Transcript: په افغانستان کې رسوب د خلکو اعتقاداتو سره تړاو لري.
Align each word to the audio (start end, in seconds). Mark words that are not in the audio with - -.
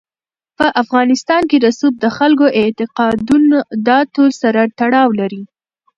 په 0.57 0.65
افغانستان 0.81 1.41
کې 1.49 1.57
رسوب 1.67 1.93
د 1.99 2.05
خلکو 2.17 2.45
اعتقاداتو 2.59 4.23
سره 4.41 4.61
تړاو 4.79 5.09
لري. 5.19 5.41